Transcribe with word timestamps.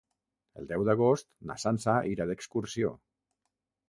El 0.61 0.69
deu 0.69 0.85
d'agost 0.87 1.29
na 1.49 1.57
Sança 1.63 1.97
irà 2.13 2.27
d'excursió. 2.31 2.91